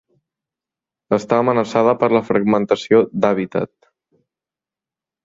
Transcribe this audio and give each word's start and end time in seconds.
Està 1.17 1.37
amenaçada 1.41 1.93
per 2.03 2.09
la 2.17 2.21
fragmentació 2.31 3.03
d'hàbitat. 3.27 3.73